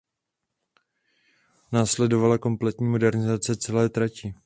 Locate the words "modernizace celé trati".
2.87-4.33